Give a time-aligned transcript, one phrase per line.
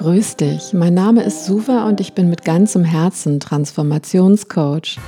[0.00, 4.98] Grüß dich, mein Name ist Suva und ich bin mit ganzem Herzen Transformationscoach.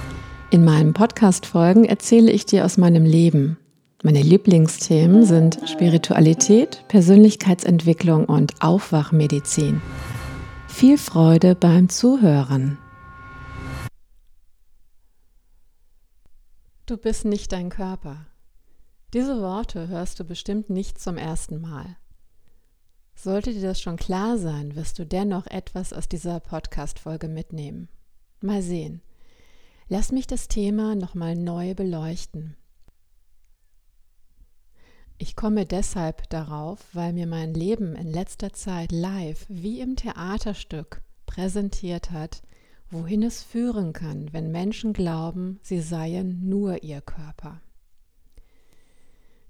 [0.50, 3.56] In meinen Podcast-Folgen erzähle ich dir aus meinem Leben.
[4.02, 9.80] Meine Lieblingsthemen sind Spiritualität, Persönlichkeitsentwicklung und Aufwachmedizin.
[10.68, 12.76] Viel Freude beim Zuhören.
[16.84, 18.26] Du bist nicht dein Körper.
[19.14, 21.96] Diese Worte hörst du bestimmt nicht zum ersten Mal.
[23.22, 27.88] Sollte dir das schon klar sein, wirst du dennoch etwas aus dieser Podcast-Folge mitnehmen.
[28.40, 29.00] Mal sehen.
[29.86, 32.56] Lass mich das Thema nochmal neu beleuchten.
[35.18, 41.02] Ich komme deshalb darauf, weil mir mein Leben in letzter Zeit live wie im Theaterstück
[41.24, 42.42] präsentiert hat,
[42.90, 47.60] wohin es führen kann, wenn Menschen glauben, sie seien nur ihr Körper.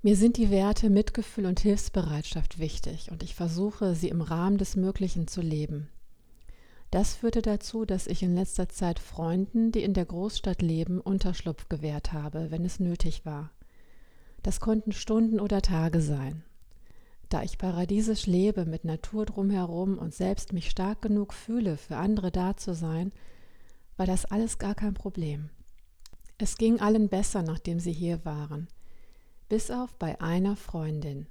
[0.05, 4.75] Mir sind die Werte Mitgefühl und Hilfsbereitschaft wichtig und ich versuche, sie im Rahmen des
[4.75, 5.87] Möglichen zu leben.
[6.91, 11.69] Das führte dazu, dass ich in letzter Zeit Freunden, die in der Großstadt leben, Unterschlupf
[11.69, 13.53] gewährt habe, wenn es nötig war.
[14.43, 16.43] Das konnten Stunden oder Tage sein.
[17.29, 22.33] Da ich paradiesisch lebe mit Natur drumherum und selbst mich stark genug fühle, für andere
[22.33, 23.13] da zu sein,
[23.97, 25.49] war das alles gar kein Problem.
[26.39, 28.67] Es ging allen besser, nachdem sie hier waren
[29.53, 31.27] bis auf bei einer Freundin.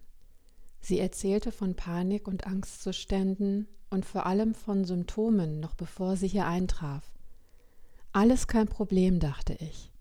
[0.79, 6.45] Sie erzählte von Panik- und Angstzuständen und vor allem von Symptomen, noch bevor sie hier
[6.45, 7.11] eintraf.
[8.11, 9.91] Alles kein Problem, dachte ich.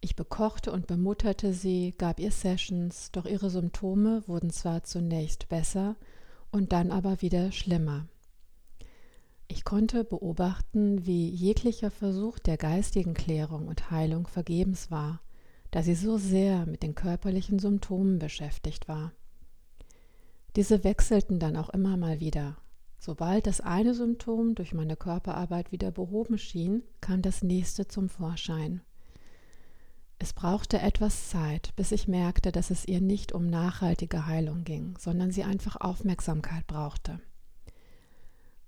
[0.00, 5.96] Ich bekochte und bemutterte sie, gab ihr Sessions, doch ihre Symptome wurden zwar zunächst besser
[6.52, 8.06] und dann aber wieder schlimmer.
[9.48, 15.20] Ich konnte beobachten, wie jeglicher Versuch der geistigen Klärung und Heilung vergebens war
[15.70, 19.12] da sie so sehr mit den körperlichen Symptomen beschäftigt war.
[20.56, 22.56] Diese wechselten dann auch immer mal wieder.
[22.98, 28.80] Sobald das eine Symptom durch meine Körperarbeit wieder behoben schien, kam das nächste zum Vorschein.
[30.18, 34.96] Es brauchte etwas Zeit, bis ich merkte, dass es ihr nicht um nachhaltige Heilung ging,
[34.98, 37.20] sondern sie einfach Aufmerksamkeit brauchte.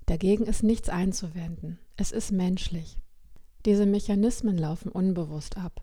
[0.07, 1.79] Dagegen ist nichts einzuwenden.
[1.97, 2.99] Es ist menschlich.
[3.65, 5.83] Diese Mechanismen laufen unbewusst ab.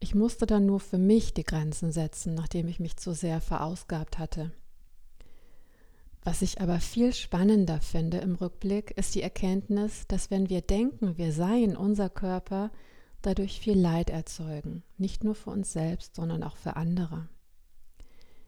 [0.00, 4.18] Ich musste dann nur für mich die Grenzen setzen, nachdem ich mich zu sehr verausgabt
[4.18, 4.50] hatte.
[6.22, 11.18] Was ich aber viel spannender finde im Rückblick, ist die Erkenntnis, dass wenn wir denken,
[11.18, 12.70] wir seien unser Körper,
[13.22, 17.28] dadurch viel Leid erzeugen, nicht nur für uns selbst, sondern auch für andere.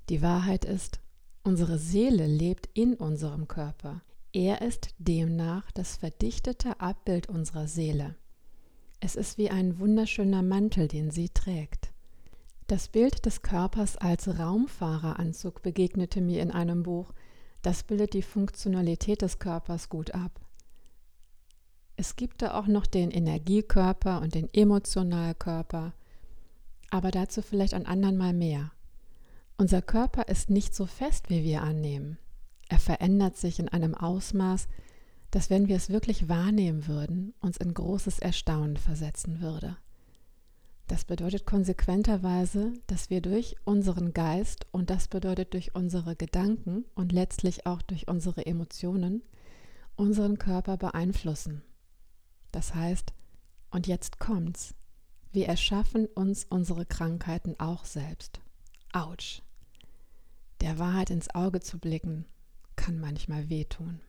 [0.09, 1.01] Die Wahrheit ist,
[1.43, 4.03] unsere Seele lebt in unserem Körper.
[4.33, 8.17] Er ist demnach das verdichtete Abbild unserer Seele.
[9.05, 11.91] Es ist wie ein wunderschöner Mantel, den sie trägt.
[12.69, 17.13] Das Bild des Körpers als Raumfahreranzug begegnete mir in einem Buch.
[17.63, 20.41] Das bildet die Funktionalität des Körpers gut ab.
[21.97, 25.95] Es gibt da auch noch den Energiekörper und den Emotionalkörper,
[26.91, 28.71] aber dazu vielleicht ein andern Mal mehr.
[29.59, 32.19] Unser Körper ist nicht so fest, wie wir annehmen.
[32.69, 34.69] Er verändert sich in einem Ausmaß,
[35.33, 39.77] dass wenn wir es wirklich wahrnehmen würden, uns in großes Erstaunen versetzen würde.
[40.89, 47.13] Das bedeutet konsequenterweise, dass wir durch unseren Geist und das bedeutet durch unsere Gedanken und
[47.13, 49.23] letztlich auch durch unsere Emotionen
[49.97, 51.63] unseren Körper beeinflussen.
[52.51, 53.15] Das heißt,
[53.71, 54.75] und jetzt kommt's,
[55.33, 58.41] wir erschaffen uns unsere Krankheiten auch selbst.
[58.93, 59.41] Autsch.
[60.61, 62.27] Der Wahrheit ins Auge zu blicken,
[62.77, 64.01] kann manchmal wehtun.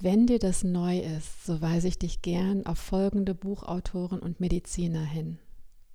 [0.00, 5.04] Wenn dir das neu ist, so weise ich dich gern auf folgende Buchautoren und Mediziner
[5.04, 5.40] hin.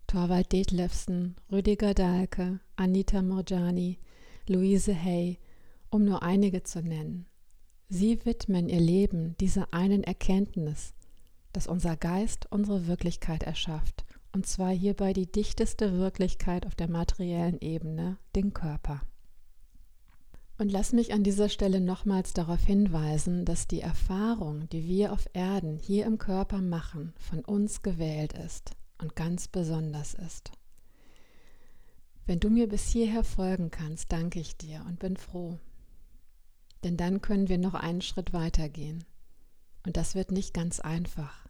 [0.07, 3.99] Torvald Detlefsen, Rüdiger Dahlke, Anita Morjani,
[4.45, 5.39] Louise Hay,
[5.89, 7.27] um nur einige zu nennen.
[7.87, 10.93] Sie widmen ihr Leben dieser einen Erkenntnis,
[11.53, 14.03] dass unser Geist unsere Wirklichkeit erschafft,
[14.33, 19.01] und zwar hierbei die dichteste Wirklichkeit auf der materiellen Ebene, den Körper.
[20.63, 25.27] Und lass mich an dieser Stelle nochmals darauf hinweisen, dass die Erfahrung, die wir auf
[25.33, 30.53] Erden hier im Körper machen, von uns gewählt ist und ganz besonders ist.
[32.25, 35.59] Wenn du mir bis hierher folgen kannst, danke ich dir und bin froh.
[36.85, 39.03] Denn dann können wir noch einen Schritt weitergehen.
[39.85, 41.45] Und das wird nicht ganz einfach.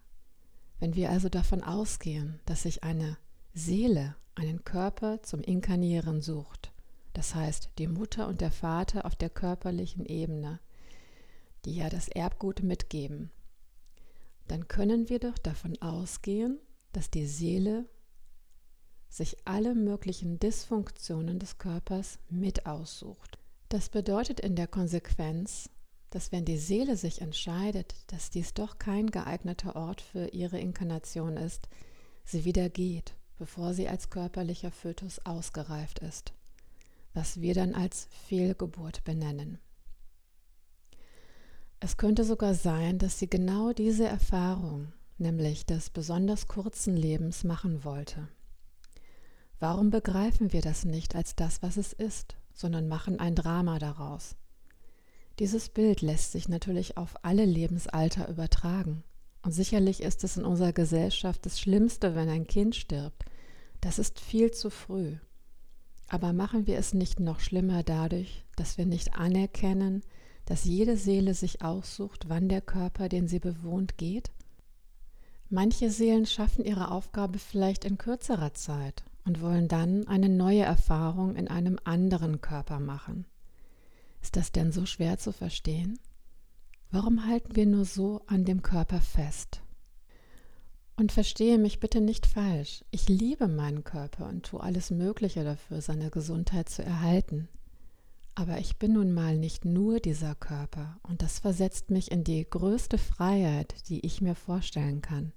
[0.79, 3.19] Wenn wir also davon ausgehen, dass sich eine
[3.53, 6.72] Seele einen Körper zum Inkarnieren sucht,
[7.13, 10.59] das heißt die Mutter und der Vater auf der körperlichen Ebene,
[11.65, 13.31] die ja das Erbgut mitgeben,
[14.47, 16.59] dann können wir doch davon ausgehen,
[16.91, 17.85] dass die Seele
[19.09, 23.37] sich alle möglichen Dysfunktionen des Körpers mit aussucht.
[23.69, 25.69] Das bedeutet in der Konsequenz,
[26.09, 31.37] dass wenn die Seele sich entscheidet, dass dies doch kein geeigneter Ort für ihre Inkarnation
[31.37, 31.69] ist,
[32.23, 36.33] sie wieder geht, bevor sie als körperlicher Fötus ausgereift ist,
[37.13, 39.59] was wir dann als Fehlgeburt benennen.
[41.79, 47.83] Es könnte sogar sein, dass sie genau diese Erfahrung, nämlich des besonders kurzen Lebens, machen
[47.83, 48.27] wollte.
[49.59, 54.35] Warum begreifen wir das nicht als das, was es ist, sondern machen ein Drama daraus?
[55.39, 59.03] Dieses Bild lässt sich natürlich auf alle Lebensalter übertragen.
[59.41, 63.25] Und sicherlich ist es in unserer Gesellschaft das Schlimmste, wenn ein Kind stirbt.
[63.81, 65.17] Das ist viel zu früh.
[66.13, 70.03] Aber machen wir es nicht noch schlimmer dadurch, dass wir nicht anerkennen,
[70.45, 74.29] dass jede Seele sich aussucht, wann der Körper, den sie bewohnt, geht?
[75.49, 81.35] Manche Seelen schaffen ihre Aufgabe vielleicht in kürzerer Zeit und wollen dann eine neue Erfahrung
[81.35, 83.25] in einem anderen Körper machen.
[84.21, 85.97] Ist das denn so schwer zu verstehen?
[86.91, 89.62] Warum halten wir nur so an dem Körper fest?
[90.95, 92.85] Und verstehe mich bitte nicht falsch.
[92.91, 97.49] Ich liebe meinen Körper und tue alles Mögliche dafür, seine Gesundheit zu erhalten.
[98.35, 102.47] Aber ich bin nun mal nicht nur dieser Körper und das versetzt mich in die
[102.47, 105.33] größte Freiheit, die ich mir vorstellen kann.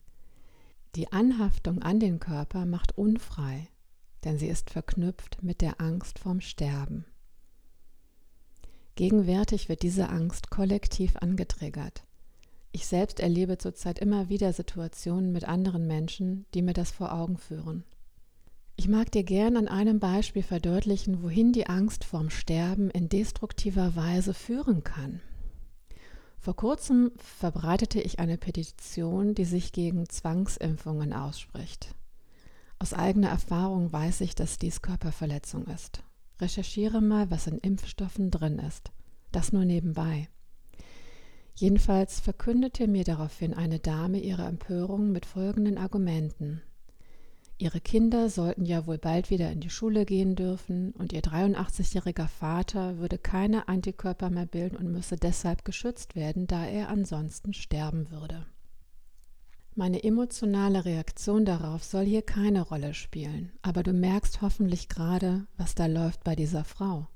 [0.94, 3.68] Die Anhaftung an den Körper macht unfrei,
[4.24, 7.04] denn sie ist verknüpft mit der Angst vorm Sterben.
[8.94, 12.05] Gegenwärtig wird diese Angst kollektiv angetriggert.
[12.76, 17.38] Ich selbst erlebe zurzeit immer wieder Situationen mit anderen Menschen, die mir das vor Augen
[17.38, 17.84] führen.
[18.76, 23.96] Ich mag dir gern an einem Beispiel verdeutlichen, wohin die Angst vorm Sterben in destruktiver
[23.96, 25.22] Weise führen kann.
[26.38, 31.94] Vor kurzem verbreitete ich eine Petition, die sich gegen Zwangsimpfungen ausspricht.
[32.78, 36.02] Aus eigener Erfahrung weiß ich, dass dies Körperverletzung ist.
[36.42, 38.92] Recherchiere mal, was in Impfstoffen drin ist.
[39.32, 40.28] Das nur nebenbei.
[41.58, 46.60] Jedenfalls verkündete mir daraufhin eine Dame ihre Empörung mit folgenden Argumenten.
[47.56, 52.28] Ihre Kinder sollten ja wohl bald wieder in die Schule gehen dürfen und ihr 83-jähriger
[52.28, 58.10] Vater würde keine Antikörper mehr bilden und müsse deshalb geschützt werden, da er ansonsten sterben
[58.10, 58.44] würde.
[59.74, 65.74] Meine emotionale Reaktion darauf soll hier keine Rolle spielen, aber du merkst hoffentlich gerade, was
[65.74, 67.08] da läuft bei dieser Frau.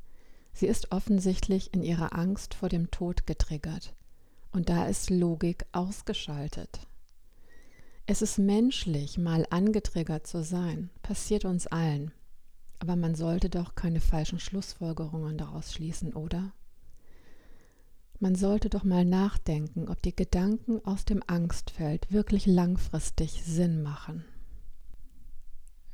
[0.54, 3.94] Sie ist offensichtlich in ihrer Angst vor dem Tod getriggert.
[4.52, 6.80] Und da ist Logik ausgeschaltet.
[8.06, 12.10] Es ist menschlich, mal angetriggert zu sein, passiert uns allen.
[12.80, 16.52] Aber man sollte doch keine falschen Schlussfolgerungen daraus schließen, oder?
[18.18, 24.24] Man sollte doch mal nachdenken, ob die Gedanken aus dem Angstfeld wirklich langfristig Sinn machen.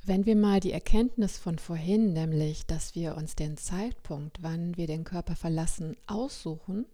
[0.05, 4.87] Wenn wir mal die Erkenntnis von vorhin, nämlich, dass wir uns den Zeitpunkt, wann wir
[4.87, 6.87] den Körper verlassen, aussuchen,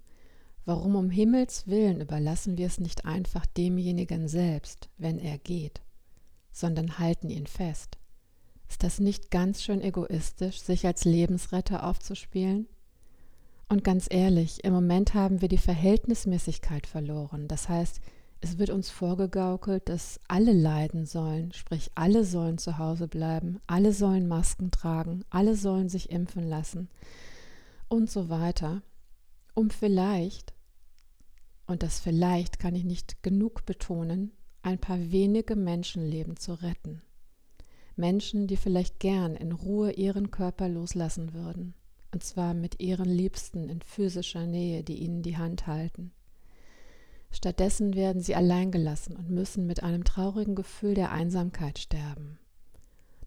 [0.64, 5.82] Warum um Himmels willen überlassen wir es nicht einfach demjenigen selbst, wenn er geht,
[6.53, 7.99] sondern halten ihn fest?
[8.69, 12.69] Ist das nicht ganz schön egoistisch, sich als Lebensretter aufzuspielen?
[13.69, 17.49] Und ganz ehrlich, im Moment haben wir die Verhältnismäßigkeit verloren.
[17.49, 18.00] Das heißt,
[18.41, 23.93] es wird uns vorgegaukelt, dass alle leiden sollen, sprich alle sollen zu Hause bleiben, alle
[23.93, 26.88] sollen Masken tragen, alle sollen sich impfen lassen
[27.89, 28.82] und so weiter
[29.55, 30.52] um vielleicht,
[31.67, 37.03] und das vielleicht kann ich nicht genug betonen, ein paar wenige Menschenleben zu retten.
[37.97, 41.75] Menschen, die vielleicht gern in Ruhe ihren Körper loslassen würden,
[42.13, 46.13] und zwar mit ihren Liebsten in physischer Nähe, die ihnen die Hand halten.
[47.31, 52.39] Stattdessen werden sie allein gelassen und müssen mit einem traurigen Gefühl der Einsamkeit sterben.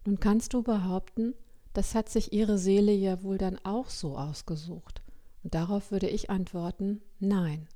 [0.04, 1.34] Nun kannst du behaupten,
[1.72, 5.02] das hat sich ihre Seele ja wohl dann auch so ausgesucht.
[5.42, 7.68] Und darauf würde ich antworten, nein.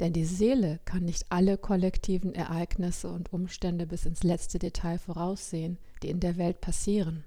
[0.00, 5.78] Denn die Seele kann nicht alle kollektiven Ereignisse und Umstände bis ins letzte Detail voraussehen,
[6.02, 7.24] die in der Welt passieren.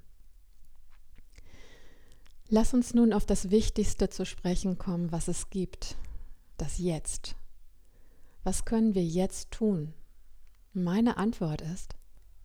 [2.48, 5.96] Lass uns nun auf das Wichtigste zu sprechen kommen, was es gibt,
[6.58, 7.36] das Jetzt.
[8.44, 9.94] Was können wir jetzt tun?
[10.74, 11.96] Meine Antwort ist,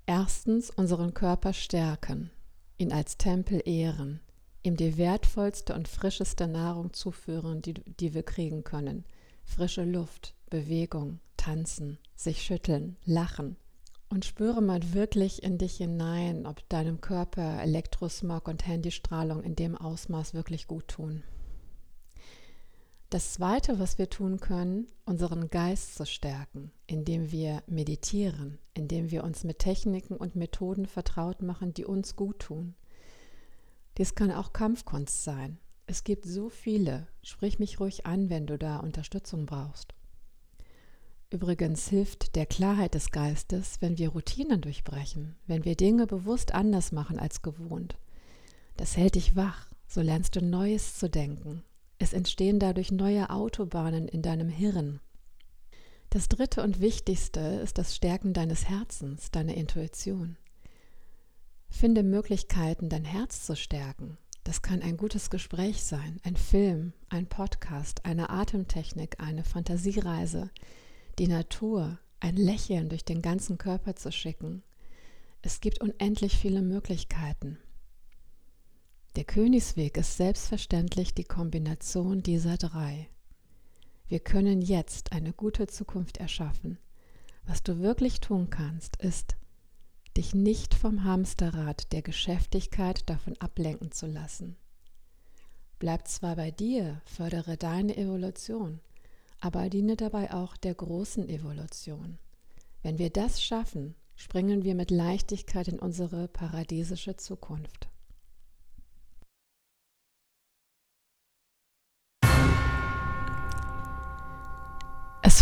[0.05, 2.31] erstens unseren Körper stärken,
[2.79, 4.21] ihn als Tempel ehren,
[4.63, 9.05] ihm die wertvollste und frischeste Nahrung zuführen, die, die wir kriegen können.
[9.47, 13.57] Frische Luft, Bewegung, tanzen, sich schütteln, lachen.
[14.11, 19.75] Und spüre mal wirklich in dich hinein, ob deinem Körper Elektrosmog und Handystrahlung in dem
[19.75, 21.23] Ausmaß wirklich gut tun.
[23.09, 29.25] Das Zweite, was wir tun können, unseren Geist zu stärken, indem wir meditieren, indem wir
[29.25, 32.75] uns mit Techniken und Methoden vertraut machen, die uns gut tun.
[33.97, 35.59] Dies kann auch Kampfkunst sein.
[35.87, 37.07] Es gibt so viele.
[37.23, 39.95] Sprich mich ruhig an, wenn du da Unterstützung brauchst.
[41.31, 46.93] Übrigens hilft der Klarheit des Geistes, wenn wir Routinen durchbrechen, wenn wir Dinge bewusst anders
[46.93, 47.97] machen als gewohnt.
[48.77, 51.63] Das hält dich wach, so lernst du Neues zu denken.
[51.99, 55.01] Es entstehen dadurch neue Autobahnen in deinem Hirn.
[56.11, 60.37] Das dritte und wichtigste ist das Stärken deines Herzens, deiner Intuition.
[61.69, 64.17] Finde Möglichkeiten, dein Herz zu stärken.
[64.47, 70.53] Das kann ein gutes Gespräch sein, ein Film, ein Podcast, eine Atemtechnik, eine Fantasiereise,
[71.19, 74.63] die Natur, ein Lächeln durch den ganzen Körper zu schicken.
[75.43, 77.59] Es gibt unendlich viele Möglichkeiten.
[79.17, 83.09] Der Königsweg ist selbstverständlich die Kombination dieser drei.
[84.07, 86.79] Wir können jetzt eine gute Zukunft erschaffen.
[87.47, 89.35] Was du wirklich tun kannst, ist,
[90.17, 94.57] dich nicht vom Hamsterrad der Geschäftigkeit davon ablenken zu lassen.
[95.79, 98.81] Bleib zwar bei dir, fördere deine Evolution,
[99.41, 102.19] aber diene dabei auch der großen Evolution.
[102.83, 107.89] Wenn wir das schaffen, springen wir mit Leichtigkeit in unsere paradiesische Zukunft.